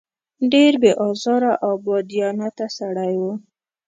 ډېر 0.51 0.73
بې 0.81 0.91
آزاره 1.07 1.53
او 1.65 1.73
بادیانته 1.85 2.65
سړی 2.77 3.13
و. 3.21 3.23